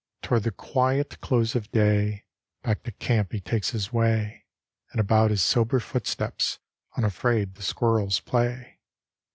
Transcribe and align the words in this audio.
Toward 0.23 0.41
the 0.41 0.51
quiet 0.51 1.21
close 1.21 1.53
of 1.53 1.71
day 1.71 2.25
Back 2.63 2.81
to 2.85 2.91
camp 2.91 3.33
he 3.33 3.39
takes 3.39 3.69
his 3.69 3.93
way, 3.93 4.47
And 4.89 4.99
about 4.99 5.29
his 5.29 5.43
sober 5.43 5.79
footsteps 5.79 6.57
Unafraid 6.97 7.53
the 7.53 7.61
squirrels 7.61 8.19
play. 8.19 8.79